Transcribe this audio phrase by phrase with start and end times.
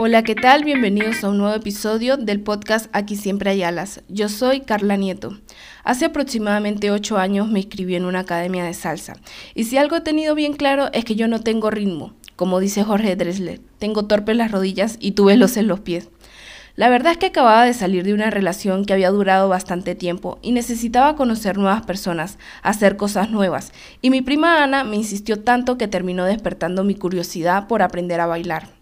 [0.00, 0.62] Hola, ¿qué tal?
[0.62, 4.00] Bienvenidos a un nuevo episodio del podcast Aquí siempre hay alas.
[4.08, 5.36] Yo soy Carla Nieto.
[5.82, 9.14] Hace aproximadamente ocho años me inscribí en una academia de salsa.
[9.56, 12.14] Y si algo he tenido bien claro es que yo no tengo ritmo.
[12.36, 16.10] Como dice Jorge Dressler, tengo torpes las rodillas y tuve los en los pies.
[16.76, 20.38] La verdad es que acababa de salir de una relación que había durado bastante tiempo
[20.42, 23.72] y necesitaba conocer nuevas personas, hacer cosas nuevas.
[24.00, 28.26] Y mi prima Ana me insistió tanto que terminó despertando mi curiosidad por aprender a
[28.26, 28.77] bailar.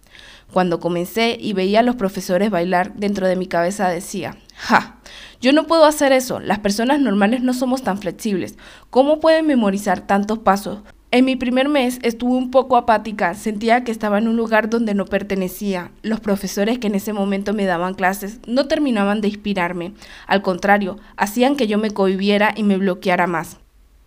[0.52, 4.98] Cuando comencé y veía a los profesores bailar, dentro de mi cabeza decía, ja,
[5.41, 8.56] yo no puedo hacer eso, las personas normales no somos tan flexibles.
[8.91, 10.80] ¿Cómo pueden memorizar tantos pasos?
[11.12, 14.92] En mi primer mes estuve un poco apática, sentía que estaba en un lugar donde
[14.92, 15.92] no pertenecía.
[16.02, 19.94] Los profesores que en ese momento me daban clases no terminaban de inspirarme,
[20.27, 23.58] al contrario, hacían que yo me cohibiera y me bloqueara más.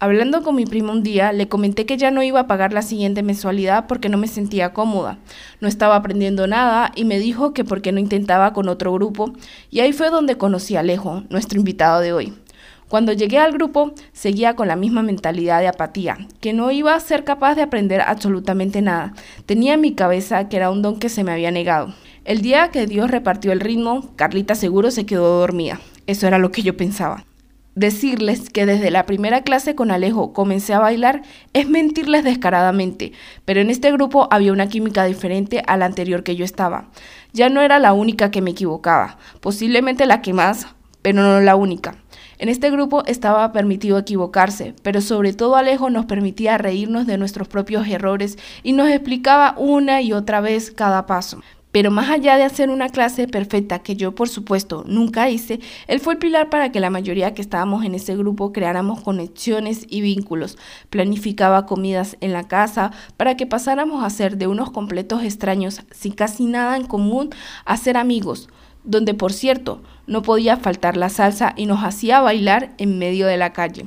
[0.02, 2.82] Hablando con mi primo un día, le comenté que ya no iba a pagar la
[2.82, 5.18] siguiente mensualidad porque no me sentía cómoda.
[5.60, 9.34] No estaba aprendiendo nada y me dijo que por qué no intentaba con otro grupo.
[9.70, 12.34] Y ahí fue donde conocí a Alejo, nuestro invitado de hoy.
[12.88, 17.00] Cuando llegué al grupo, seguía con la misma mentalidad de apatía, que no iba a
[17.02, 19.14] ser capaz de aprender absolutamente nada.
[19.46, 21.94] Tenía en mi cabeza que era un don que se me había negado.
[22.24, 25.82] El día que Dios repartió el ritmo, Carlita seguro se quedó dormida.
[26.08, 27.26] Eso era lo que yo pensaba.
[27.80, 31.22] Decirles que desde la primera clase con Alejo comencé a bailar
[31.54, 33.14] es mentirles descaradamente,
[33.46, 36.90] pero en este grupo había una química diferente a la anterior que yo estaba.
[37.32, 40.68] Ya no era la única que me equivocaba, posiblemente la que más,
[41.02, 41.96] pero no la única.
[42.38, 47.48] En este grupo estaba permitido equivocarse, pero sobre todo Alejo nos permitía reírnos de nuestros
[47.48, 51.42] propios errores y nos explicaba una y otra vez cada paso.
[51.72, 56.00] Pero más allá de hacer una clase perfecta, que yo por supuesto nunca hice, él
[56.00, 60.02] fue el pilar para que la mayoría que estábamos en ese grupo creáramos conexiones y
[60.02, 60.58] vínculos.
[60.90, 66.14] Planificaba comidas en la casa para que pasáramos a ser de unos completos extraños, sin
[66.14, 67.30] casi nada en común,
[67.66, 68.50] a ser amigos,
[68.84, 73.38] donde por cierto no podía faltar la salsa y nos hacía bailar en medio de
[73.38, 73.86] la calle.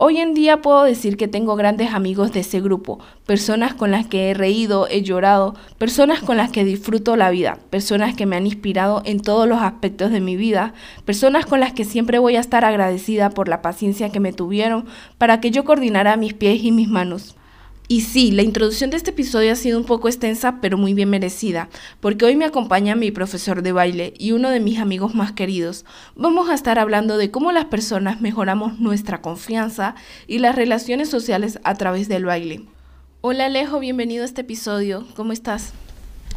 [0.00, 4.06] Hoy en día puedo decir que tengo grandes amigos de ese grupo, personas con las
[4.06, 8.36] que he reído, he llorado, personas con las que disfruto la vida, personas que me
[8.36, 10.72] han inspirado en todos los aspectos de mi vida,
[11.04, 14.84] personas con las que siempre voy a estar agradecida por la paciencia que me tuvieron
[15.18, 17.34] para que yo coordinara mis pies y mis manos.
[17.90, 21.08] Y sí, la introducción de este episodio ha sido un poco extensa, pero muy bien
[21.08, 25.32] merecida, porque hoy me acompaña mi profesor de baile y uno de mis amigos más
[25.32, 25.86] queridos.
[26.14, 29.94] Vamos a estar hablando de cómo las personas mejoramos nuestra confianza
[30.26, 32.66] y las relaciones sociales a través del baile.
[33.22, 35.06] Hola Alejo, bienvenido a este episodio.
[35.16, 35.72] ¿Cómo estás?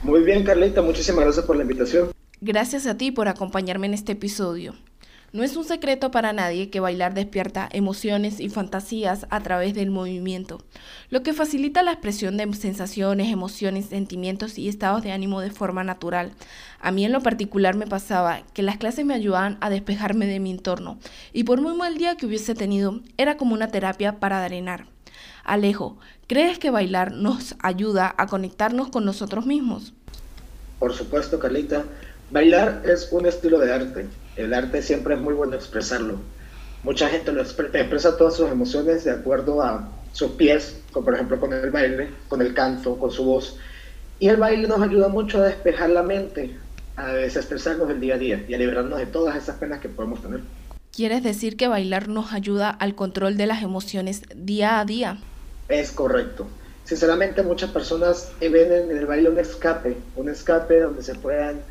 [0.03, 2.11] Muy bien, Carlita, muchísimas gracias por la invitación.
[2.39, 4.73] Gracias a ti por acompañarme en este episodio.
[5.33, 9.89] No es un secreto para nadie que bailar despierta emociones y fantasías a través del
[9.89, 10.61] movimiento,
[11.09, 15.85] lo que facilita la expresión de sensaciones, emociones, sentimientos y estados de ánimo de forma
[15.85, 16.33] natural.
[16.81, 20.41] A mí en lo particular me pasaba que las clases me ayudaban a despejarme de
[20.41, 20.99] mi entorno
[21.31, 24.87] y por muy mal día que hubiese tenido, era como una terapia para drenar.
[25.45, 29.93] Alejo, ¿crees que bailar nos ayuda a conectarnos con nosotros mismos?
[30.77, 31.85] Por supuesto, Carlita.
[32.31, 34.07] Bailar es un estilo de arte
[34.41, 36.19] el arte siempre es muy bueno expresarlo.
[36.83, 41.39] Mucha gente lo expresa todas sus emociones de acuerdo a sus pies, como por ejemplo
[41.39, 43.57] con el baile, con el canto, con su voz.
[44.19, 46.55] Y el baile nos ayuda mucho a despejar la mente,
[46.95, 50.21] a desestresarnos del día a día y a liberarnos de todas esas penas que podemos
[50.21, 50.41] tener.
[50.91, 55.17] ¿Quieres decir que bailar nos ayuda al control de las emociones día a día?
[55.69, 56.47] Es correcto.
[56.83, 61.61] Sinceramente muchas personas ven en el baile un escape, un escape donde se puedan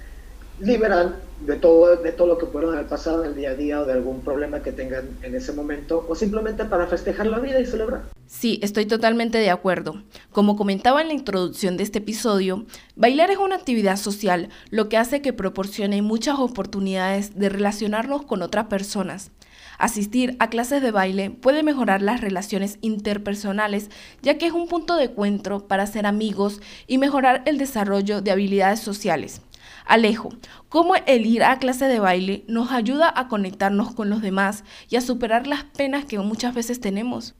[0.61, 3.81] liberar de todo, de todo lo que pudieron haber pasado en el día a día
[3.81, 7.61] o de algún problema que tengan en ese momento o simplemente para festejar la vida
[7.61, 8.03] y celebrar.
[8.27, 10.03] Sí, estoy totalmente de acuerdo.
[10.33, 12.65] Como comentaba en la introducción de este episodio,
[12.95, 18.43] bailar es una actividad social, lo que hace que proporcione muchas oportunidades de relacionarnos con
[18.43, 19.33] otras personas.
[19.79, 23.89] Asistir a clases de baile puede mejorar las relaciones interpersonales,
[24.21, 28.31] ya que es un punto de encuentro para ser amigos y mejorar el desarrollo de
[28.31, 29.41] habilidades sociales.
[29.87, 30.31] Alejo,
[30.69, 34.97] cómo el ir a clase de baile nos ayuda a conectarnos con los demás y
[34.97, 37.35] a superar las penas que muchas veces tenemos.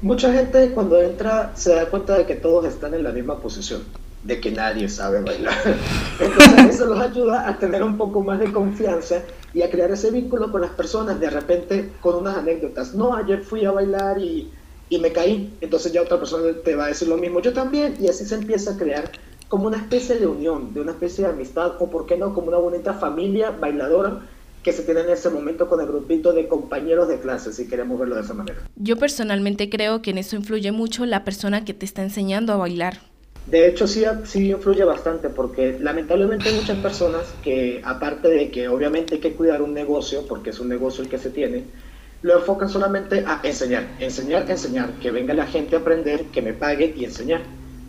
[0.00, 3.82] Mucha gente cuando entra se da cuenta de que todos están en la misma posición,
[4.22, 5.56] de que nadie sabe bailar.
[6.20, 9.22] Entonces eso los ayuda a tener un poco más de confianza
[9.52, 12.94] y a crear ese vínculo con las personas de repente con unas anécdotas.
[12.94, 14.48] No, ayer fui a bailar y,
[14.88, 17.96] y me caí, entonces ya otra persona te va a decir lo mismo, yo también,
[17.98, 19.10] y así se empieza a crear
[19.48, 22.48] como una especie de unión, de una especie de amistad, o por qué no, como
[22.48, 24.20] una bonita familia bailadora
[24.62, 27.98] que se tiene en ese momento con el grupito de compañeros de clase, si queremos
[27.98, 28.58] verlo de esa manera.
[28.76, 32.56] Yo personalmente creo que en eso influye mucho la persona que te está enseñando a
[32.56, 32.98] bailar.
[33.46, 38.68] De hecho, sí, sí influye bastante porque lamentablemente hay muchas personas que, aparte de que
[38.68, 41.64] obviamente hay que cuidar un negocio, porque es un negocio el que se tiene,
[42.20, 46.52] lo enfocan solamente a enseñar, enseñar, enseñar, que venga la gente a aprender, que me
[46.52, 47.40] pague y enseñar.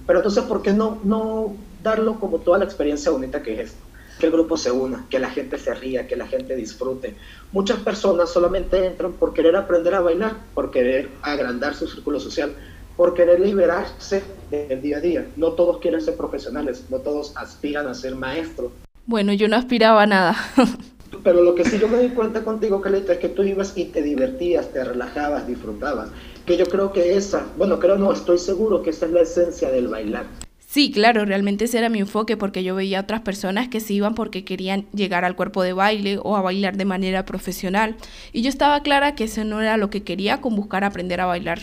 [0.09, 3.85] Pero entonces, ¿por qué no, no darlo como toda la experiencia bonita que es esto?
[4.19, 7.13] Que el grupo se una, que la gente se ría, que la gente disfrute.
[7.51, 12.55] Muchas personas solamente entran por querer aprender a bailar, por querer agrandar su círculo social,
[12.97, 15.27] por querer liberarse del día a día.
[15.35, 18.71] No todos quieren ser profesionales, no todos aspiran a ser maestros.
[19.05, 20.35] Bueno, yo no aspiraba a nada.
[21.23, 23.85] Pero lo que sí yo me di cuenta contigo, Caleta, es que tú ibas y
[23.85, 26.09] te divertías, te relajabas, disfrutabas.
[26.49, 29.69] Que yo creo que esa, bueno, creo no, estoy seguro que esa es la esencia
[29.69, 30.25] del bailar.
[30.57, 33.93] Sí, claro, realmente ese era mi enfoque porque yo veía a otras personas que se
[33.93, 37.97] iban porque querían llegar al cuerpo de baile o a bailar de manera profesional.
[38.33, 41.27] Y yo estaba clara que eso no era lo que quería con buscar aprender a
[41.27, 41.59] bailar.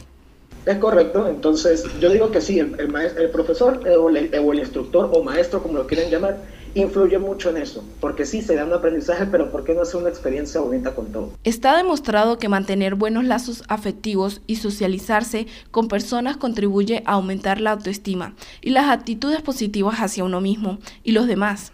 [0.67, 4.61] Es correcto, entonces yo digo que sí, el, el, profesor eh, o el, o el,
[4.61, 6.39] instructor o maestro, como lo quieren llamar,
[6.77, 10.01] influye mucho en eso, porque sí se da un aprendizaje, pero ¿por qué no hacer
[10.01, 11.33] una experiencia bonita con todo?
[11.43, 17.73] Está demostrado que mantener buenos lazos afectivos y socializarse con personas contribuye a aumentar la
[17.73, 21.73] autoestima y las actitudes positivas hacia uno mismo y los demás.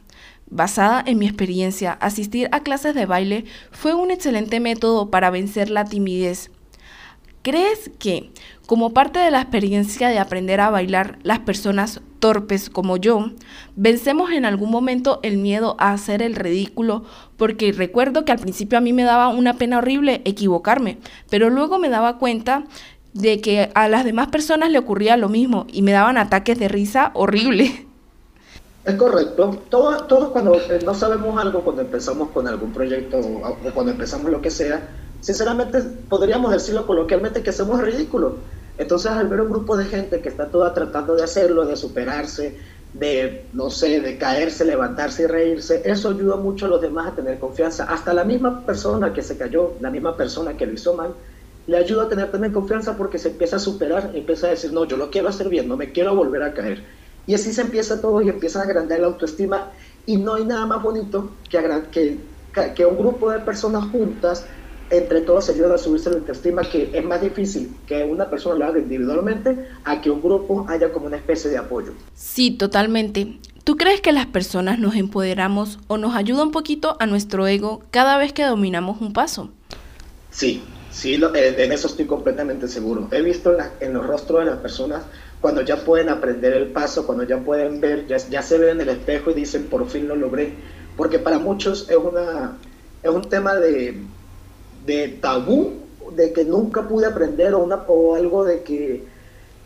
[0.55, 5.71] Basada en mi experiencia, asistir a clases de baile fue un excelente método para vencer
[5.71, 6.51] la timidez
[7.43, 8.31] ¿Crees que,
[8.67, 13.33] como parte de la experiencia de aprender a bailar, las personas torpes como yo,
[13.75, 17.03] vencemos en algún momento el miedo a hacer el ridículo?
[17.37, 20.99] Porque recuerdo que al principio a mí me daba una pena horrible equivocarme,
[21.31, 22.65] pero luego me daba cuenta
[23.13, 26.69] de que a las demás personas le ocurría lo mismo y me daban ataques de
[26.69, 27.87] risa horrible.
[28.85, 29.63] Es correcto.
[29.69, 34.31] Todos todo cuando eh, no sabemos algo, cuando empezamos con algún proyecto o cuando empezamos
[34.31, 34.89] lo que sea,
[35.23, 38.35] sinceramente podríamos decirlo coloquialmente que somos ridículos.
[38.77, 42.59] Entonces al ver un grupo de gente que está toda tratando de hacerlo, de superarse,
[42.93, 47.15] de, no sé, de caerse, levantarse y reírse, eso ayuda mucho a los demás a
[47.15, 47.85] tener confianza.
[47.85, 51.15] Hasta la misma persona que se cayó, la misma persona que lo hizo mal,
[51.69, 54.85] le ayuda a tener también confianza porque se empieza a superar, empieza a decir, no,
[54.85, 56.85] yo lo quiero hacer bien, no me quiero volver a caer.
[57.27, 59.71] Y así se empieza todo y empieza a agrandar la autoestima
[60.05, 61.61] y no hay nada más bonito que,
[61.93, 64.49] que, que un grupo de personas juntas
[64.93, 68.67] entre todos ayudan a subirse la autoestima, que es más difícil que una persona lo
[68.67, 71.93] haga individualmente a que un grupo haya como una especie de apoyo.
[72.15, 73.39] Sí, totalmente.
[73.65, 77.81] ¿Tú crees que las personas nos empoderamos o nos ayuda un poquito a nuestro ego
[77.91, 79.51] cada vez que dominamos un paso?
[80.31, 83.09] Sí, sí, eh, en eso estoy completamente seguro.
[83.13, 85.05] He visto en, los rostros de las personas
[85.41, 88.81] cuando ya pueden aprender el paso, cuando ya pueden ver, ya, ya se ven en
[88.83, 90.53] el espejo y dicen, por fin lo logré.
[90.99, 92.59] Porque para muchos es, una,
[93.03, 93.97] es un tema de,
[94.87, 95.73] de tabú,
[96.15, 99.05] de que nunca pude aprender o, una, o algo de que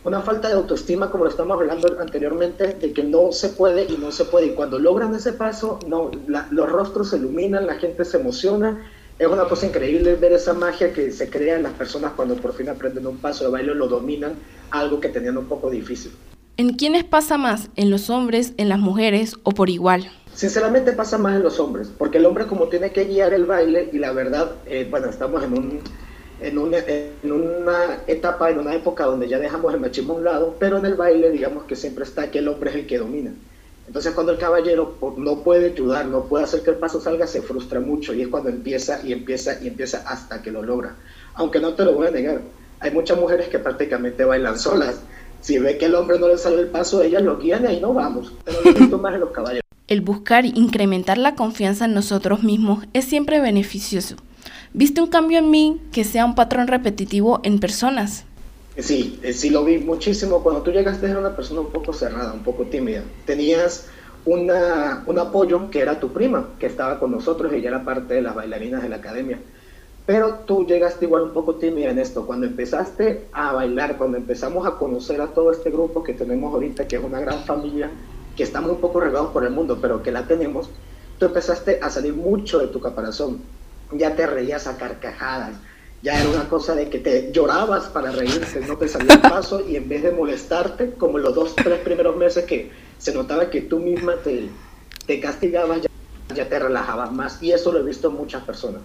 [0.06, 3.96] una falta de autoestima, como lo estamos hablando anteriormente, de que no se puede y
[3.98, 4.46] no se puede.
[4.46, 6.12] Y cuando logran ese paso, no,
[6.50, 8.88] los rostros se iluminan, la gente se emociona.
[9.18, 12.52] Es una cosa increíble ver esa magia que se crea en las personas cuando por
[12.52, 14.34] fin aprenden un paso de baile, lo dominan,
[14.70, 16.12] algo que tenían un poco difícil.
[16.56, 17.68] ¿En quiénes pasa más?
[17.74, 20.08] ¿En los hombres, en las mujeres o por igual?
[20.36, 23.88] Sinceramente pasa más en los hombres, porque el hombre como tiene que guiar el baile
[23.90, 25.80] y la verdad, eh, bueno, estamos en, un,
[26.42, 30.76] en, una, etapa, en una época donde ya dejamos el machismo a un lado, pero
[30.76, 33.32] en el baile digamos que siempre está que el hombre es el que domina.
[33.86, 37.40] Entonces cuando el caballero no puede ayudar, no puede hacer que el paso salga, se
[37.40, 40.96] frustra mucho y es cuando empieza y empieza y empieza hasta que lo logra.
[41.32, 42.42] Aunque no te lo voy a negar,
[42.80, 45.00] hay muchas mujeres que prácticamente bailan solas.
[45.40, 47.80] Si ve que el hombre no le sale el paso, ellas lo guían y ahí
[47.80, 48.34] no vamos.
[48.44, 49.65] Pero lo más en los caballeros.
[49.88, 54.16] El buscar incrementar la confianza en nosotros mismos es siempre beneficioso.
[54.72, 58.24] ¿Viste un cambio en mí que sea un patrón repetitivo en personas?
[58.76, 60.42] Sí, eh, sí lo vi muchísimo.
[60.42, 63.04] Cuando tú llegaste era una persona un poco cerrada, un poco tímida.
[63.26, 63.86] Tenías
[64.24, 68.14] una, un apoyo que era tu prima, que estaba con nosotros y ya era parte
[68.14, 69.38] de las bailarinas de la academia.
[70.04, 72.26] Pero tú llegaste igual un poco tímida en esto.
[72.26, 76.88] Cuando empezaste a bailar, cuando empezamos a conocer a todo este grupo que tenemos ahorita,
[76.88, 77.88] que es una gran familia,
[78.36, 80.68] que está muy poco regados por el mundo, pero que la tenemos,
[81.18, 83.40] tú empezaste a salir mucho de tu caparazón.
[83.92, 85.54] Ya te reías a carcajadas,
[86.02, 89.66] ya era una cosa de que te llorabas para reírte, no te salía el paso
[89.66, 93.62] y en vez de molestarte, como los dos, tres primeros meses que se notaba que
[93.62, 94.48] tú misma te,
[95.06, 95.88] te castigabas, ya,
[96.34, 98.82] ya te relajabas más y eso lo he visto en muchas personas.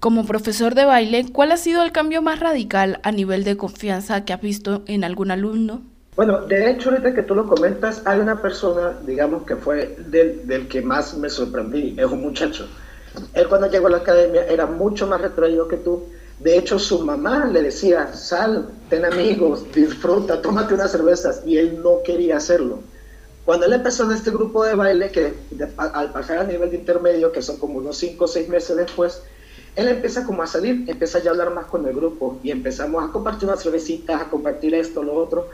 [0.00, 4.24] Como profesor de baile, ¿cuál ha sido el cambio más radical a nivel de confianza
[4.24, 5.82] que has visto en algún alumno?
[6.20, 10.46] Bueno, de hecho, ahorita que tú lo comentas, hay una persona, digamos, que fue del,
[10.46, 12.68] del que más me sorprendí, es un muchacho.
[13.32, 16.10] Él cuando llegó a la academia era mucho más retraído que tú.
[16.38, 21.80] De hecho, su mamá le decía, sal, ten amigos, disfruta, tómate unas cervezas, y él
[21.82, 22.80] no quería hacerlo.
[23.46, 25.32] Cuando él empezó en este grupo de baile, que
[25.78, 29.22] al pasar a nivel de intermedio, que son como unos 5 o 6 meses después,
[29.74, 33.02] él empieza como a salir, empieza ya a hablar más con el grupo y empezamos
[33.02, 35.48] a compartir unas cervecitas, a compartir esto, lo otro.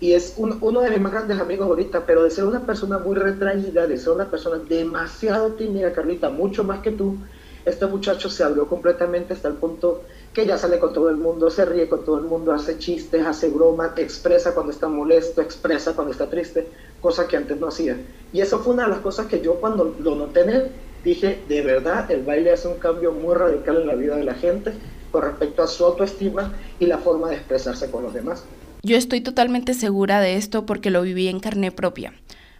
[0.00, 3.16] Y es uno de mis más grandes amigos ahorita, pero de ser una persona muy
[3.16, 7.16] retraída, de ser una persona demasiado tímida, Carlita, mucho más que tú,
[7.64, 10.02] este muchacho se abrió completamente hasta el punto
[10.32, 13.26] que ya sale con todo el mundo, se ríe con todo el mundo, hace chistes,
[13.26, 16.68] hace bromas, expresa cuando está molesto, expresa cuando está triste,
[17.00, 17.96] cosa que antes no hacía.
[18.32, 20.70] Y eso fue una de las cosas que yo cuando lo noté en
[21.04, 24.34] dije, de verdad, el baile hace un cambio muy radical en la vida de la
[24.34, 24.72] gente
[25.10, 28.44] con respecto a su autoestima y la forma de expresarse con los demás.
[28.82, 32.12] Yo estoy totalmente segura de esto porque lo viví en carne propia,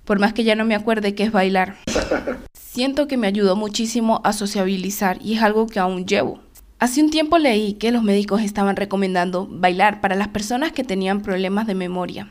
[0.05, 1.77] por más que ya no me acuerde qué es bailar.
[2.53, 6.41] Siento que me ayudó muchísimo a sociabilizar y es algo que aún llevo.
[6.81, 11.23] Hace un tiempo leí que los médicos estaban recomendando bailar para las personas que tenían
[11.23, 12.31] problemas de memoria,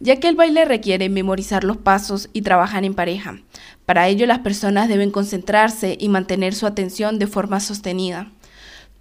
[0.00, 3.38] ya que el baile requiere memorizar los pasos y trabajar en pareja.
[3.86, 8.30] Para ello las personas deben concentrarse y mantener su atención de forma sostenida.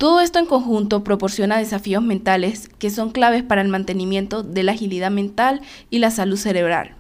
[0.01, 4.72] Todo esto en conjunto proporciona desafíos mentales que son claves para el mantenimiento de la
[4.72, 6.96] agilidad mental y la salud cerebral.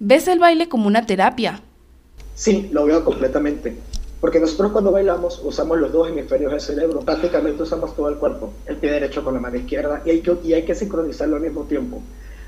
[0.00, 1.60] ¿Ves el baile como una terapia?
[2.34, 3.76] Sí, lo veo completamente.
[4.20, 8.52] Porque nosotros cuando bailamos usamos los dos hemisferios del cerebro, prácticamente usamos todo el cuerpo,
[8.66, 11.42] el pie derecho con la mano izquierda y hay que, y hay que sincronizarlo al
[11.42, 12.02] mismo tiempo.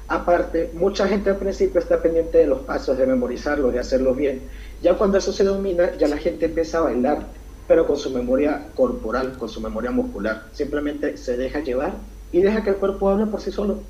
[0.09, 4.41] Aparte, mucha gente al principio está pendiente de los pasos, de memorizarlos, de hacerlos bien.
[4.83, 8.69] Ya cuando eso se domina, ya la gente empieza a bailar pero con su memoria
[8.75, 10.45] corporal, con su memoria muscular.
[10.53, 11.95] Simplemente se deja llevar
[12.33, 13.81] y deja que el cuerpo hable por sí solo.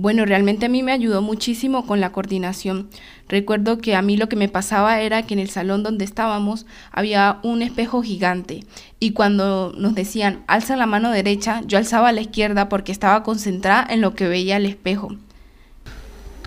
[0.00, 2.88] Bueno, realmente a mí me ayudó muchísimo con la coordinación.
[3.28, 6.66] Recuerdo que a mí lo que me pasaba era que en el salón donde estábamos
[6.92, 8.60] había un espejo gigante
[9.00, 13.84] y cuando nos decían alza la mano derecha, yo alzaba la izquierda porque estaba concentrada
[13.90, 15.16] en lo que veía el espejo.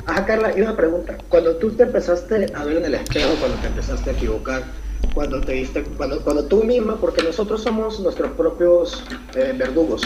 [0.06, 1.18] Ajá, Carla, y una pregunta.
[1.28, 4.64] Cuando tú te empezaste a ver en el espejo, cuando te empezaste a equivocar,
[5.14, 9.04] cuando te diste, cuando, cuando tú misma, porque nosotros somos nuestros propios
[9.36, 10.04] eh, verdugos,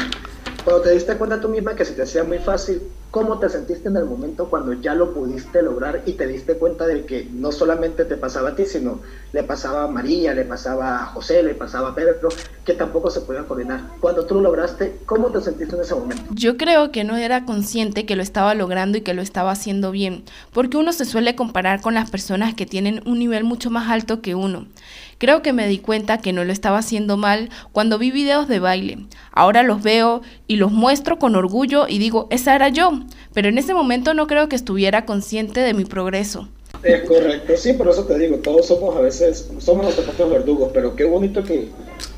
[0.63, 2.81] cuando te diste cuenta tú misma que se te hacía muy fácil,
[3.15, 6.85] ¿cómo te sentiste en el momento cuando ya lo pudiste lograr y te diste cuenta
[6.85, 8.99] de que no solamente te pasaba a ti, sino
[9.31, 12.27] le pasaba a María, le pasaba a José, le pasaba a Pedro,
[12.65, 13.79] que tampoco se podían coordinar?
[14.01, 16.23] Cuando tú lo lograste, ¿cómo te sentiste en ese momento?
[16.31, 19.91] Yo creo que no era consciente que lo estaba logrando y que lo estaba haciendo
[19.91, 23.89] bien, porque uno se suele comparar con las personas que tienen un nivel mucho más
[23.89, 24.67] alto que uno.
[25.17, 28.59] Creo que me di cuenta que no lo estaba haciendo mal cuando vi videos de
[28.59, 29.05] baile.
[29.31, 32.91] Ahora los veo y los muestro con orgullo y digo, esa era yo,
[33.33, 36.47] pero en ese momento no creo que estuviera consciente de mi progreso.
[36.83, 40.71] Es correcto, sí, por eso te digo, todos somos a veces, somos nuestros propios verdugos,
[40.73, 41.69] pero qué bonito que,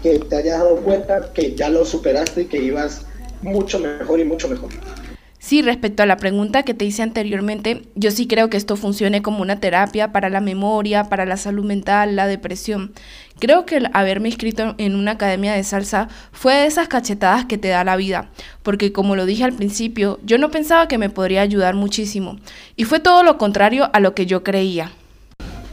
[0.03, 3.05] que te hayas dado cuenta que ya lo superaste y que ibas
[3.41, 4.69] mucho mejor y mucho mejor.
[5.47, 9.21] Sí, respecto a la pregunta que te hice anteriormente, yo sí creo que esto funcione
[9.21, 12.91] como una terapia para la memoria, para la salud mental, la depresión.
[13.39, 17.57] Creo que el haberme inscrito en una academia de salsa fue de esas cachetadas que
[17.57, 18.29] te da la vida,
[18.63, 22.37] porque como lo dije al principio, yo no pensaba que me podría ayudar muchísimo,
[22.75, 24.91] y fue todo lo contrario a lo que yo creía.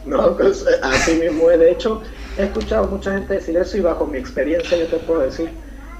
[0.05, 2.03] No, pues eh, así mismo, de hecho,
[2.37, 5.49] he escuchado mucha gente decir eso y bajo mi experiencia yo te puedo decir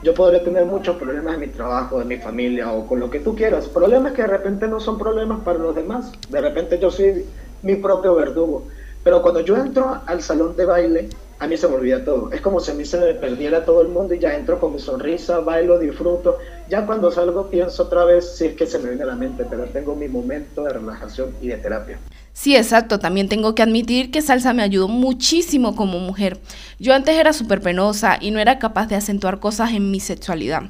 [0.05, 3.19] yo podría tener muchos problemas en mi trabajo, en mi familia o con lo que
[3.19, 3.67] tú quieras.
[3.67, 6.11] Problemas que de repente no son problemas para los demás.
[6.29, 7.25] De repente yo soy
[7.63, 8.67] mi propio verdugo.
[9.03, 12.31] Pero cuando yo entro al salón de baile, a mí se me olvida todo.
[12.31, 14.73] Es como si a mí se me perdiera todo el mundo y ya entro con
[14.73, 16.37] mi sonrisa, bailo, disfruto.
[16.69, 19.45] Ya cuando salgo pienso otra vez si es que se me viene a la mente,
[19.49, 21.99] pero tengo mi momento de relajación y de terapia.
[22.31, 22.99] Sí, exacto.
[22.99, 26.39] También tengo que admitir que salsa me ayudó muchísimo como mujer.
[26.79, 30.63] Yo antes era súper penosa y no era capaz de acentuar cosas en mi sexualidad.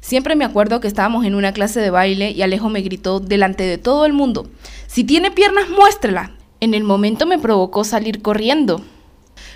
[0.00, 3.64] Siempre me acuerdo que estábamos en una clase de baile y Alejo me gritó delante
[3.64, 4.48] de todo el mundo,
[4.86, 6.32] si tiene piernas, muéstrela.
[6.60, 8.82] En el momento me provocó salir corriendo.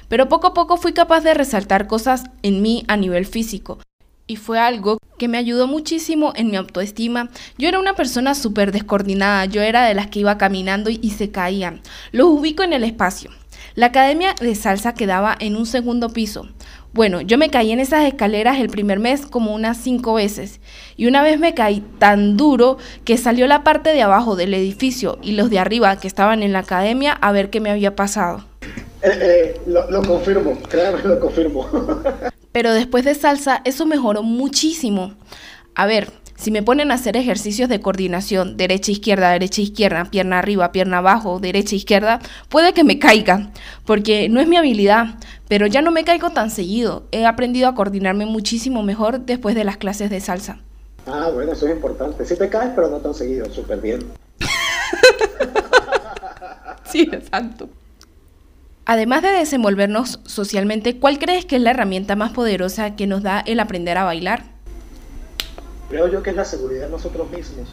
[0.08, 3.78] Pero poco a poco fui capaz de resaltar cosas en mí a nivel físico.
[4.26, 7.30] Y fue algo que me ayudó muchísimo en mi autoestima.
[7.58, 11.30] Yo era una persona súper descoordinada, yo era de las que iba caminando y, se
[11.30, 11.82] caían.
[12.10, 13.30] Los ubico en el espacio.
[13.74, 16.48] La academia de salsa quedaba en un segundo piso.
[16.92, 20.60] Bueno, yo me caí en esas escaleras el primer mes como unas cinco veces
[20.96, 25.18] y una vez me caí tan duro que salió la parte de abajo del edificio
[25.20, 28.44] y los de arriba que estaban en la academia a ver qué me había pasado.
[29.04, 31.68] Eh, eh, lo, lo confirmo, créame, lo confirmo.
[32.52, 35.14] Pero después de salsa eso mejoró muchísimo.
[35.74, 40.38] A ver, si me ponen a hacer ejercicios de coordinación, derecha, izquierda, derecha, izquierda, pierna
[40.38, 43.50] arriba, pierna abajo, derecha, izquierda, puede que me caiga,
[43.84, 45.18] porque no es mi habilidad,
[45.48, 47.04] pero ya no me caigo tan seguido.
[47.12, 50.60] He aprendido a coordinarme muchísimo mejor después de las clases de salsa.
[51.06, 52.24] Ah, bueno, eso es importante.
[52.24, 54.00] Sí te caes, pero no tan seguido, súper bien.
[56.84, 57.68] sí, exacto.
[58.86, 63.40] Además de desenvolvernos socialmente, ¿cuál crees que es la herramienta más poderosa que nos da
[63.40, 64.44] el aprender a bailar?
[65.88, 67.68] Creo yo que es la seguridad de nosotros mismos.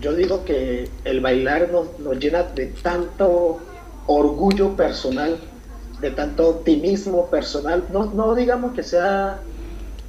[0.00, 3.60] Yo digo que el bailar nos, nos llena de tanto
[4.06, 5.38] orgullo personal,
[6.00, 7.84] de tanto optimismo personal.
[7.92, 9.40] No, no digamos que sea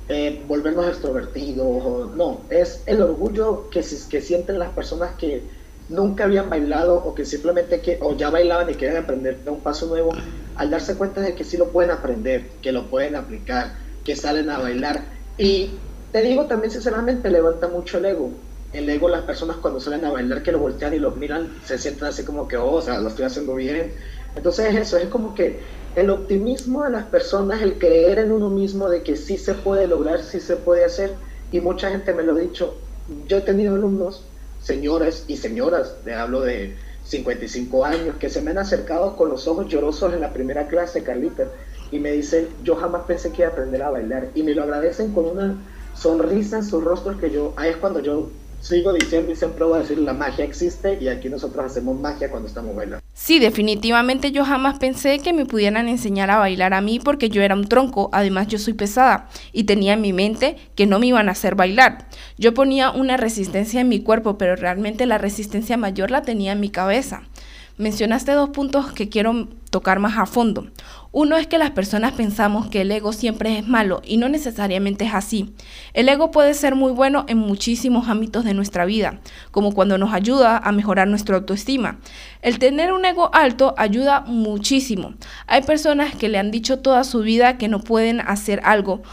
[0.07, 5.43] eh, volvernos extrovertidos, no, es el orgullo que, que sienten las personas que
[5.89, 9.87] nunca habían bailado o que simplemente que, o ya bailaban y quieren aprender un paso
[9.87, 10.11] nuevo,
[10.55, 13.73] al darse cuenta de que sí lo pueden aprender, que lo pueden aplicar,
[14.03, 15.03] que salen a bailar.
[15.37, 15.71] Y
[16.11, 18.31] te digo también sinceramente, levanta mucho el ego.
[18.73, 21.77] El ego, las personas cuando salen a bailar, que lo voltean y los miran, se
[21.77, 23.93] sienten así como que, oh, o sea, lo estoy haciendo bien.
[24.35, 25.59] Entonces eso, es como que
[25.95, 29.87] el optimismo de las personas, el creer en uno mismo de que sí se puede
[29.87, 31.13] lograr, sí se puede hacer.
[31.51, 32.75] Y mucha gente me lo ha dicho.
[33.27, 34.25] Yo he tenido alumnos
[34.65, 39.47] señores y señoras, le hablo de 55 años, que se me han acercado con los
[39.47, 41.45] ojos llorosos en la primera clase, Carlita,
[41.91, 44.63] y me dicen, yo jamás pensé que iba a aprender a bailar, y me lo
[44.63, 45.55] agradecen con una
[45.93, 48.31] sonrisa en sus rostros que yo, ahí es cuando yo
[48.65, 52.31] sigo diciendo y siempre voy a decir, la magia existe y aquí nosotros hacemos magia
[52.31, 53.05] cuando estamos bailando.
[53.13, 57.43] Sí, definitivamente yo jamás pensé que me pudieran enseñar a bailar a mí porque yo
[57.43, 61.07] era un tronco, además yo soy pesada y tenía en mi mente que no me
[61.07, 62.07] iban a hacer bailar.
[62.39, 66.59] Yo ponía una resistencia en mi cuerpo, pero realmente la resistencia mayor la tenía en
[66.59, 67.21] mi cabeza.
[67.77, 70.67] Mencionaste dos puntos que quiero tocar más a fondo.
[71.11, 75.03] Uno es que las personas pensamos que el ego siempre es malo y no necesariamente
[75.03, 75.53] es así.
[75.93, 79.19] El ego puede ser muy bueno en muchísimos ámbitos de nuestra vida,
[79.51, 81.99] como cuando nos ayuda a mejorar nuestra autoestima.
[82.41, 85.13] El tener un ego alto ayuda muchísimo.
[85.45, 89.03] Hay personas que le han dicho toda su vida que no pueden hacer algo,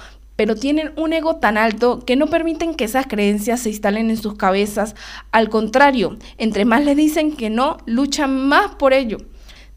[0.42, 4.16] pero tienen un ego tan alto que no permiten que esas creencias se instalen en
[4.16, 4.96] sus cabezas.
[5.30, 9.18] Al contrario, entre más les dicen que no, luchan más por ello.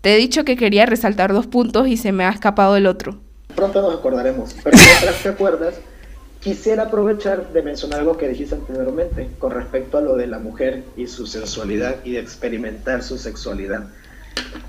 [0.02, 3.20] Te he dicho que quería resaltar dos puntos y se me ha escapado el otro.
[3.56, 5.76] Pronto nos acordaremos, pero mientras te acuerdas,
[6.40, 10.84] quisiera aprovechar de mencionar algo que dijiste anteriormente con respecto a lo de la mujer
[10.98, 13.84] y su sensualidad y de experimentar su sexualidad.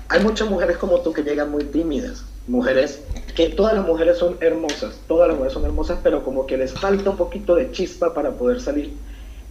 [0.09, 3.01] Hay muchas mujeres como tú que llegan muy tímidas, mujeres
[3.35, 6.73] que todas las mujeres son hermosas, todas las mujeres son hermosas, pero como que les
[6.73, 8.93] falta un poquito de chispa para poder salir.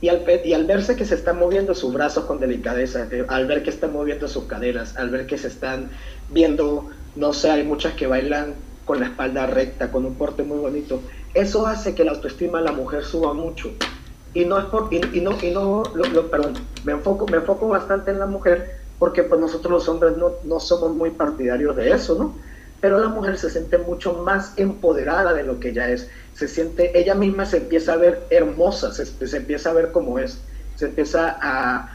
[0.00, 3.46] Y al, y al verse que se están moviendo sus brazos con delicadeza, eh, al
[3.46, 5.90] ver que están moviendo sus caderas, al ver que se están
[6.30, 8.54] viendo, no sé, hay muchas que bailan
[8.84, 11.00] con la espalda recta, con un porte muy bonito,
[11.34, 13.70] eso hace que la autoestima de la mujer suba mucho.
[14.34, 16.54] Y no es por, y, no, y no lo, perdón,
[16.84, 20.60] me enfoco, me enfoco bastante en la mujer porque pues nosotros los hombres no, no
[20.60, 22.34] somos muy partidarios de eso, ¿no?
[22.80, 26.08] Pero la mujer se siente mucho más empoderada de lo que ella es.
[26.34, 30.38] Se siente, ella misma se empieza a ver hermosa, se, empieza a ver como es,
[30.76, 31.92] se empieza a,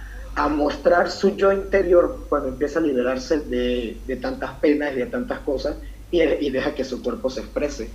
[0.50, 5.76] mostrar su yo interior cuando empieza a liberarse de, tantas penas y de tantas cosas
[6.10, 7.90] y, deja que su cuerpo se exprese.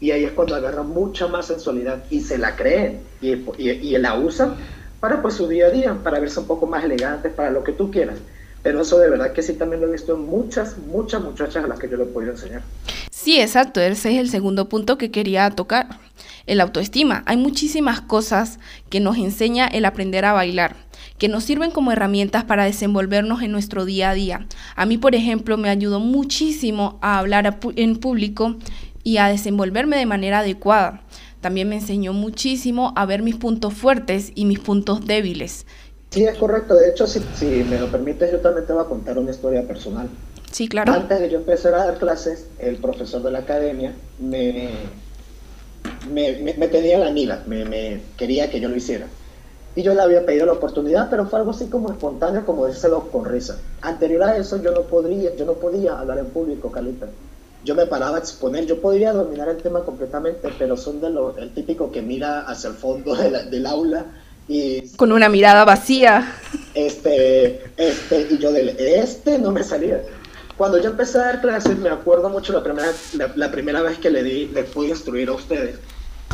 [0.00, 4.18] Y ahí es cuando agarra mucha más sensualidad y se la creen y, y la
[4.18, 4.56] usan
[4.98, 7.72] para pues su día a día, para verse un poco más elegantes, para lo que
[7.72, 8.18] tú quieras.
[8.62, 11.66] Pero eso de verdad que sí también lo he visto en muchas, muchas muchachas a
[11.66, 12.62] las que yo le he podido enseñar.
[13.10, 13.80] Sí, exacto.
[13.80, 16.00] Ese es el segundo punto que quería tocar.
[16.46, 17.22] El autoestima.
[17.26, 18.58] Hay muchísimas cosas
[18.90, 20.76] que nos enseña el aprender a bailar
[21.18, 24.46] que nos sirven como herramientas para desenvolvernos en nuestro día a día.
[24.74, 28.56] A mí, por ejemplo, me ayudó muchísimo a hablar en público
[29.04, 31.02] y a desenvolverme de manera adecuada.
[31.40, 35.66] También me enseñó muchísimo a ver mis puntos fuertes y mis puntos débiles.
[36.12, 36.74] Sí, es correcto.
[36.74, 37.20] De hecho, si,
[37.68, 40.08] me lo permites, yo también te voy a contar una historia personal.
[40.50, 40.92] Sí, claro.
[40.92, 44.72] Antes de yo empezar a dar clases, el profesor de la academia me,
[46.10, 49.06] me, tenía la mira, me, quería que yo lo hiciera.
[49.74, 53.08] Y yo le había pedido la oportunidad, pero fue algo así como espontáneo, como decírselo
[53.10, 53.58] con risa.
[53.80, 57.06] Anterior a eso, yo no, podría, yo no podía hablar en público, Calita.
[57.64, 61.34] Yo me paraba a exponer, yo podría dominar el tema completamente, pero son de lo,
[61.38, 64.04] el típico que mira hacia el fondo del aula
[64.96, 66.34] con una mirada vacía.
[66.74, 70.02] Este, este, y yo del este no me salía.
[70.56, 72.92] Cuando yo empecé a dar clases, me acuerdo mucho la primera,
[73.34, 75.78] la, primera vez que le di, les pude instruir a ustedes.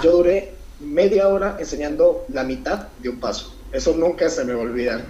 [0.03, 3.55] Yo duré media hora enseñando la mitad de un paso.
[3.73, 5.03] Eso nunca se me va a olvidar.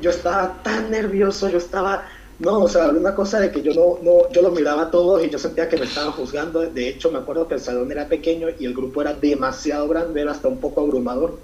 [0.00, 2.06] Yo estaba tan nervioso, yo estaba,
[2.38, 5.24] no, o sea, una cosa de que yo no, no, yo lo miraba a todos
[5.24, 6.60] y yo sentía que me estaban juzgando.
[6.60, 10.20] De hecho, me acuerdo que el salón era pequeño y el grupo era demasiado grande,
[10.20, 11.38] era hasta un poco abrumador.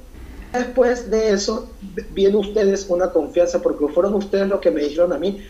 [0.53, 1.71] Después de eso,
[2.13, 5.43] viene ustedes una confianza, porque fueron ustedes los que me dijeron a mí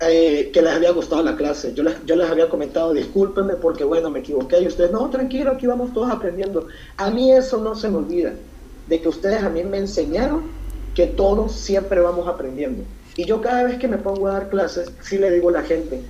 [0.00, 1.74] eh, que les había gustado la clase.
[1.74, 4.60] Yo les, yo les había comentado, discúlpenme porque, bueno, me equivoqué.
[4.60, 6.68] Y ustedes, no, tranquilo, aquí vamos todos aprendiendo.
[6.96, 8.32] A mí eso no se me olvida,
[8.86, 10.42] de que ustedes a mí me enseñaron
[10.94, 12.84] que todos siempre vamos aprendiendo.
[13.16, 15.62] Y yo cada vez que me pongo a dar clases, sí le digo a la
[15.62, 16.00] gente,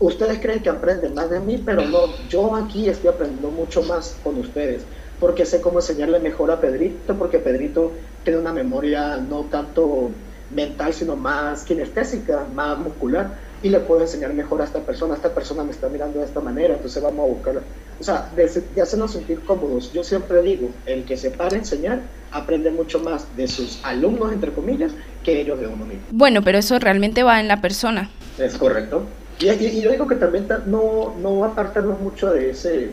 [0.00, 4.16] ustedes creen que aprenden más de mí, pero no, yo aquí estoy aprendiendo mucho más
[4.24, 4.82] con ustedes,
[5.20, 7.92] porque sé cómo enseñarle mejor a Pedrito, porque Pedrito
[8.24, 10.10] tiene una memoria no tanto
[10.54, 15.34] mental, sino más kinestésica, más muscular, y le puedo enseñar mejor a esta persona, esta
[15.34, 17.60] persona me está mirando de esta manera, entonces vamos a buscarla.
[18.00, 19.92] O sea, de, de hacernos sentir cómodos.
[19.92, 22.00] Yo siempre digo, el que se para a enseñar
[22.32, 26.04] aprende mucho más de sus alumnos, entre comillas, que ellos de uno mismo.
[26.10, 28.08] Bueno, pero eso realmente va en la persona.
[28.38, 29.04] Es correcto.
[29.38, 32.90] Y, y, yo digo que también no, no apartarnos mucho de ese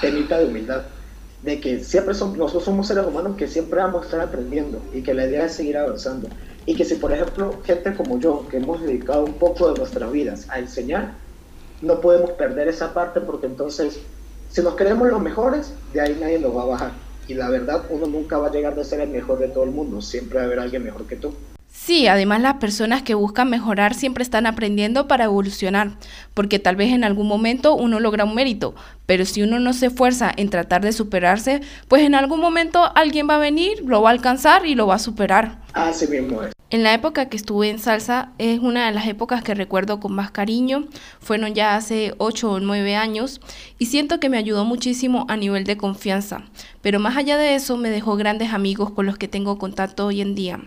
[0.00, 0.82] temita de humildad,
[1.42, 5.02] de que siempre somos, nosotros somos seres humanos que siempre vamos a estar aprendiendo y
[5.02, 6.28] que la idea es seguir avanzando.
[6.66, 10.10] Y que si, por ejemplo, gente como yo, que hemos dedicado un poco de nuestras
[10.12, 11.14] vidas a enseñar,
[11.80, 14.00] no podemos perder esa parte porque entonces,
[14.50, 16.92] si nos creemos los mejores, de ahí nadie nos va a bajar.
[17.28, 19.70] Y la verdad, uno nunca va a llegar a ser el mejor de todo el
[19.70, 21.32] mundo, siempre va a haber alguien mejor que tú.
[21.88, 25.92] Sí, además las personas que buscan mejorar siempre están aprendiendo para evolucionar,
[26.34, 28.74] porque tal vez en algún momento uno logra un mérito,
[29.06, 33.26] pero si uno no se esfuerza en tratar de superarse, pues en algún momento alguien
[33.26, 35.62] va a venir, lo va a alcanzar y lo va a superar.
[35.72, 36.52] Así mismo es.
[36.68, 40.12] En la época que estuve en salsa es una de las épocas que recuerdo con
[40.12, 40.88] más cariño,
[41.20, 43.40] fueron ya hace 8 o 9 años
[43.78, 46.42] y siento que me ayudó muchísimo a nivel de confianza,
[46.82, 50.20] pero más allá de eso me dejó grandes amigos con los que tengo contacto hoy
[50.20, 50.60] en día.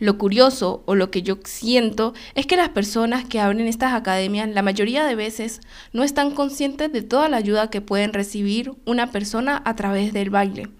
[0.00, 4.48] Lo curioso o lo que yo siento es que las personas que abren estas academias
[4.48, 5.60] la mayoría de veces
[5.92, 10.30] no están conscientes de toda la ayuda que pueden recibir una persona a través del
[10.30, 10.70] baile.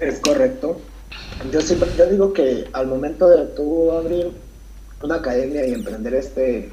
[0.00, 0.78] Es correcto.
[1.50, 4.30] Yo siempre yo digo que al momento de tú abrir
[5.02, 6.70] una academia y emprender este,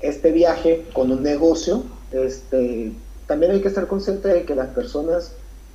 [0.00, 2.92] este viaje con un negocio, este,
[3.26, 5.32] también hay que estar consciente de que las personas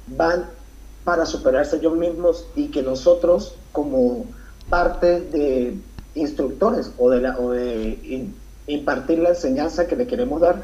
[0.07, 0.45] van
[1.03, 4.25] para superarse ellos mismos y que nosotros como
[4.69, 5.75] parte de
[6.15, 8.29] instructores o de, la, o de
[8.67, 10.63] impartir la enseñanza que le queremos dar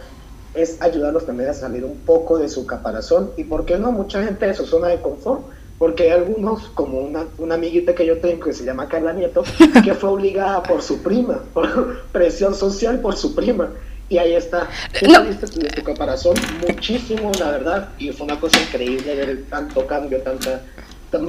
[0.54, 3.32] es ayudarlos también a salir un poco de su caparazón.
[3.38, 5.42] Y por qué no mucha gente de su zona de confort
[5.78, 9.44] porque hay algunos como una, una amiguita que yo tengo que se llama Carla Nieto
[9.84, 13.70] que fue obligada por su prima por presión social por su prima.
[14.08, 18.62] Y ahí está tú saliste de tu caparazón muchísimo la verdad y fue una cosa
[18.62, 20.62] increíble ver tanto cambio tanta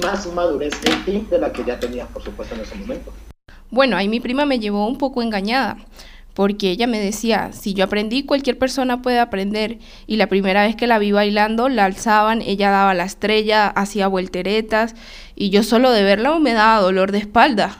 [0.01, 3.13] más madurez en ti de la que ya tenías, por supuesto, en ese momento.
[3.69, 5.77] Bueno, ahí mi prima me llevó un poco engañada,
[6.33, 9.79] porque ella me decía, si yo aprendí, cualquier persona puede aprender.
[10.05, 14.07] Y la primera vez que la vi bailando, la alzaban, ella daba la estrella, hacía
[14.07, 14.95] vuelteretas,
[15.35, 17.77] y yo solo de verla me daba dolor de espalda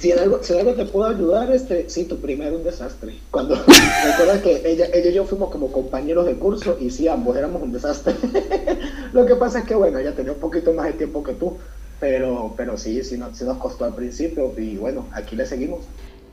[0.00, 3.14] si algo, si algo te puedo ayudar, este, sí, tu primero un desastre.
[3.30, 3.54] Cuando
[4.04, 7.62] recuerdas que ella, ella y yo fuimos como compañeros de curso y sí, ambos éramos
[7.62, 8.14] un desastre.
[9.12, 11.56] Lo que pasa es que, bueno, ella tenía un poquito más de tiempo que tú,
[12.00, 15.80] pero, pero sí, sí, no, sí nos costó al principio y bueno, aquí le seguimos.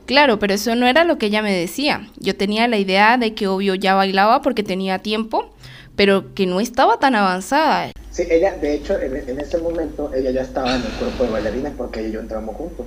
[0.06, 2.08] Claro, pero eso no era lo que ella me decía.
[2.18, 5.50] Yo tenía la idea de que obvio ya bailaba porque tenía tiempo,
[5.96, 7.90] pero que no estaba tan avanzada.
[8.12, 11.30] Sí, ella, de hecho, en, en ese momento, ella ya estaba en el cuerpo de
[11.30, 12.86] bailarines porque ella y yo entramos juntos.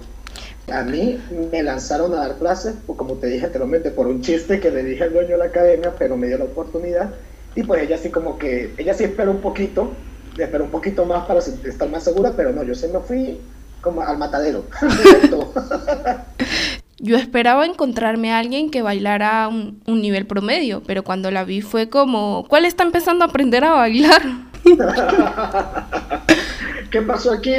[0.72, 1.20] A mí
[1.52, 4.84] me lanzaron a dar clases, pues, como te dije anteriormente, por un chiste que le
[4.84, 7.12] dije al dueño de la academia, pero me dio la oportunidad.
[7.56, 9.92] Y pues ella sí como que, ella sí esperó un poquito,
[10.38, 13.40] esperó un poquito más para estar más segura, pero no, yo se me fui
[13.82, 14.66] como al matadero.
[17.00, 21.62] yo esperaba encontrarme a alguien que bailara un, un, nivel promedio, pero cuando la vi
[21.62, 24.22] fue como, ¿cuál está empezando a aprender a bailar?
[26.91, 27.52] ¿Qué pasó aquí?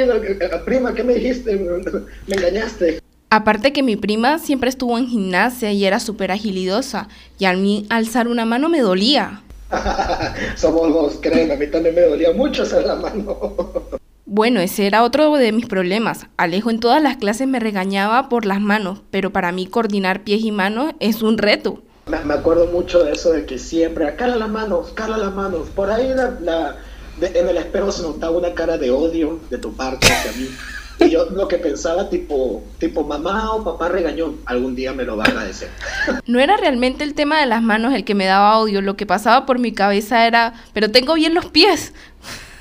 [0.65, 1.55] Prima, ¿qué me dijiste?
[2.27, 3.01] Me engañaste.
[3.29, 7.07] Aparte que mi prima siempre estuvo en gimnasia y era súper agilidosa,
[7.39, 9.41] y al mí alzar una mano me dolía.
[10.57, 13.37] Somos dos, créeme, a mí también me dolía mucho hacer la mano.
[14.25, 16.27] bueno, ese era otro de mis problemas.
[16.35, 20.43] Alejo en todas las clases me regañaba por las manos, pero para mí coordinar pies
[20.43, 21.81] y manos es un reto.
[22.07, 25.69] Me, acuerdo mucho de eso, de que siempre, cala las manos, cala las manos.
[25.69, 26.09] Por ahí
[26.41, 26.75] la
[27.21, 30.49] en el espejo se notaba una cara de odio de tu parte hacia mí.
[30.99, 35.17] Y yo lo que pensaba, tipo, tipo mamá o papá regañón, algún día me lo
[35.17, 35.69] va a agradecer.
[36.27, 39.05] No era realmente el tema de las manos el que me daba odio, lo que
[39.05, 41.93] pasaba por mi cabeza era, pero tengo bien los pies.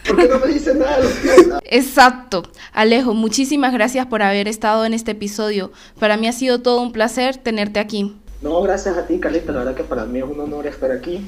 [0.07, 1.49] ¿Por qué no me dice nada de los pies?
[1.64, 2.42] Exacto.
[2.73, 5.70] Alejo, muchísimas gracias por haber estado en este episodio.
[5.99, 8.16] Para mí ha sido todo un placer tenerte aquí.
[8.40, 9.53] No, gracias a ti, Carlita.
[9.53, 11.20] La verdad que para mí es un honor estar aquí.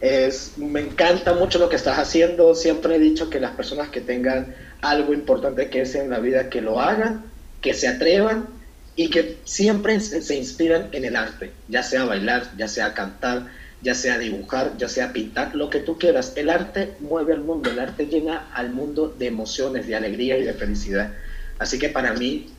[0.00, 2.54] Es, me encanta mucho lo que estás haciendo.
[2.54, 6.48] Siempre he dicho que las personas que tengan algo importante que hacer en la vida,
[6.48, 7.24] que lo hagan,
[7.60, 8.48] que se atrevan
[8.96, 13.46] y que siempre se, se inspiran en el arte, ya sea bailar, ya sea cantar,
[13.82, 16.32] ya sea dibujar, ya sea pintar, lo que tú quieras.
[16.36, 20.44] El arte mueve el mundo, el arte llena al mundo de emociones, de alegría y
[20.44, 21.12] de felicidad.
[21.58, 22.50] Así que para mí,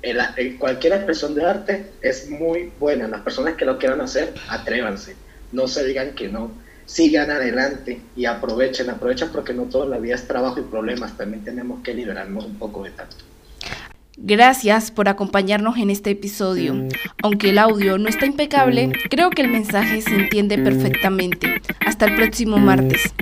[0.60, 3.08] cualquier expresión de arte es muy buena.
[3.08, 5.16] Las personas que lo quieran hacer, atrévanse.
[5.52, 6.52] No se digan que no.
[6.92, 11.16] Sigan adelante y aprovechen, aprovechen porque no toda la vida es trabajo y problemas.
[11.16, 13.16] También tenemos que liberarnos un poco de tanto.
[14.18, 16.90] Gracias por acompañarnos en este episodio.
[17.24, 21.62] Aunque el audio no está impecable, creo que el mensaje se entiende perfectamente.
[21.80, 23.14] Hasta el próximo martes.